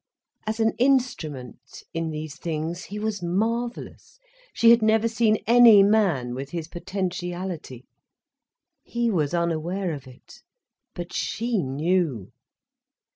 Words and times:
As 0.47 0.59
an 0.59 0.71
instrument, 0.79 1.83
in 1.93 2.09
these 2.09 2.39
things, 2.39 2.85
he 2.85 2.97
was 2.97 3.21
marvellous, 3.21 4.17
she 4.51 4.71
had 4.71 4.81
never 4.81 5.07
seen 5.07 5.35
any 5.45 5.83
man 5.83 6.33
with 6.33 6.49
his 6.49 6.67
potentiality. 6.67 7.85
He 8.81 9.11
was 9.11 9.35
unaware 9.35 9.93
of 9.93 10.07
it, 10.07 10.41
but 10.95 11.13
she 11.13 11.59
knew. 11.61 12.31